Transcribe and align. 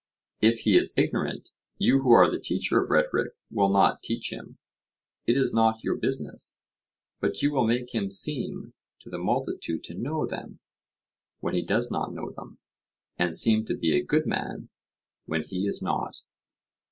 If 0.41 0.61
he 0.61 0.75
is 0.75 0.95
ignorant, 0.97 1.51
you 1.77 2.01
who 2.01 2.09
are 2.11 2.27
the 2.31 2.39
teacher 2.39 2.81
of 2.81 2.89
rhetoric 2.89 3.33
will 3.51 3.69
not 3.69 4.01
teach 4.01 4.33
him—it 4.33 5.37
is 5.37 5.53
not 5.53 5.83
your 5.83 5.95
business; 5.95 6.59
but 7.19 7.43
you 7.43 7.51
will 7.51 7.67
make 7.67 7.93
him 7.93 8.09
seem 8.09 8.73
to 9.01 9.11
the 9.11 9.19
multitude 9.19 9.83
to 9.83 9.93
know 9.93 10.25
them, 10.25 10.57
when 11.39 11.53
he 11.53 11.61
does 11.63 11.91
not 11.91 12.15
know 12.15 12.31
them; 12.31 12.57
and 13.19 13.35
seem 13.35 13.63
to 13.65 13.77
be 13.77 13.95
a 13.95 14.03
good 14.03 14.25
man, 14.25 14.69
when 15.27 15.43
he 15.43 15.67
is 15.67 15.83
not. 15.83 16.15